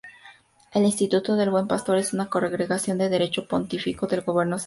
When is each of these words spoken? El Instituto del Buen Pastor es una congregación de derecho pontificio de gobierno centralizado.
El 0.73 0.81
Instituto 0.83 1.35
del 1.35 1.51
Buen 1.51 1.67
Pastor 1.67 1.95
es 1.99 2.11
una 2.11 2.27
congregación 2.27 2.97
de 2.97 3.07
derecho 3.07 3.47
pontificio 3.47 4.07
de 4.07 4.21
gobierno 4.21 4.57
centralizado. 4.57 4.59